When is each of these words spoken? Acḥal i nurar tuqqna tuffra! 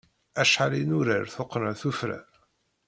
Acḥal 0.41 0.73
i 0.81 0.83
nurar 0.83 1.25
tuqqna 1.33 1.71
tuffra! 1.81 2.19